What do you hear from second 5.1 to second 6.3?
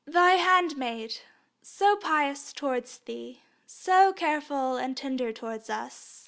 towards us.